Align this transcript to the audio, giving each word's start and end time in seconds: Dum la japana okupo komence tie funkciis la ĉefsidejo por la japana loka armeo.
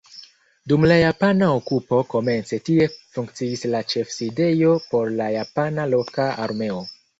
Dum 0.71 0.85
la 0.91 0.95
japana 1.01 1.49
okupo 1.57 1.99
komence 2.13 2.59
tie 2.71 2.89
funkciis 3.19 3.67
la 3.75 3.83
ĉefsidejo 3.95 4.75
por 4.89 5.15
la 5.23 5.31
japana 5.39 5.89
loka 5.95 6.29
armeo. 6.49 6.85